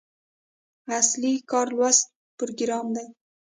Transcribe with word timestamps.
اصلي 0.99 1.33
کار 1.49 1.67
لوست 1.77 2.05
پروګرام 2.37 2.85
دی. 2.95 3.05